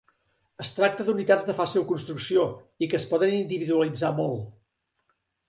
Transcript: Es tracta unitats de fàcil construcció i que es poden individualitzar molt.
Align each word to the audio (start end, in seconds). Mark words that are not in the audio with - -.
Es 0.63 0.69
tracta 0.77 1.03
unitats 1.11 1.45
de 1.49 1.55
fàcil 1.59 1.85
construcció 1.91 2.47
i 2.87 2.91
que 2.95 2.99
es 3.01 3.07
poden 3.13 3.35
individualitzar 3.43 4.13
molt. 4.23 4.51